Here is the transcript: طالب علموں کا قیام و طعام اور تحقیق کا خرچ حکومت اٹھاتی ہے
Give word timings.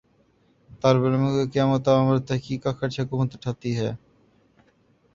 طالب 0.81 1.03
علموں 1.05 1.29
کا 1.35 1.51
قیام 1.51 1.69
و 1.71 1.77
طعام 1.79 2.05
اور 2.07 2.17
تحقیق 2.29 2.63
کا 2.63 2.71
خرچ 2.73 2.99
حکومت 2.99 3.35
اٹھاتی 3.35 3.77
ہے 3.77 3.91